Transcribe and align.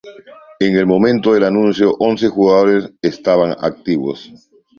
En 0.59 0.75
el 0.77 0.87
momento 0.87 1.31
del 1.31 1.43
anuncio, 1.43 1.95
once 1.99 2.27
jugadores 2.27 2.91
estaban 3.03 3.51
activos. 3.59 4.31